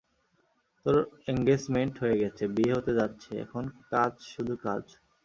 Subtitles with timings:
[0.85, 0.97] তোর
[1.27, 3.63] এঙ্গেছমেন্ট হয়ে গেছে, বিয়ে হতে যাচ্ছে, এখন
[3.91, 4.83] কাজ, শুধু কাজ।